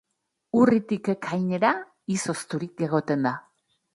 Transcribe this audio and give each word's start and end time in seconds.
Urritik 0.59 1.09
ekainera 1.13 1.73
izozturik 2.15 2.85
egoten 2.91 3.29
da. 3.31 3.37